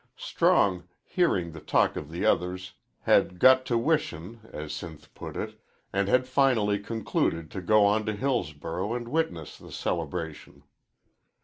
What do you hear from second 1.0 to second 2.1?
hearing the talk of